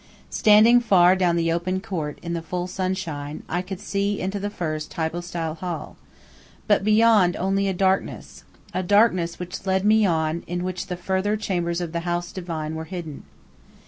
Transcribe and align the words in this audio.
Standing 0.31 0.79
far 0.81 1.15
down 1.15 1.35
the 1.35 1.51
open 1.51 1.79
court, 1.79 2.17
in 2.23 2.33
the 2.33 2.41
full 2.41 2.65
sunshine, 2.65 3.43
I 3.47 3.61
could 3.61 3.79
see 3.79 4.19
into 4.19 4.39
the 4.39 4.49
first 4.49 4.91
hypostyle 4.95 5.53
hall, 5.57 5.95
but 6.65 6.83
beyond 6.83 7.35
only 7.35 7.67
a 7.67 7.73
darkness 7.75 8.43
a 8.73 8.81
darkness 8.81 9.37
which 9.37 9.63
led 9.67 9.85
me 9.85 10.03
on, 10.07 10.43
in 10.47 10.63
which 10.63 10.87
the 10.87 10.97
further 10.97 11.37
chambers 11.37 11.81
of 11.81 11.91
the 11.91 11.99
house 11.99 12.31
divine 12.31 12.73
were 12.73 12.85
hidden. 12.85 13.25